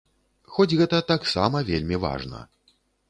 Хоць 0.53 0.77
гэта 0.79 1.01
таксама 1.11 1.61
вельмі 1.69 2.01
важна. 2.07 2.39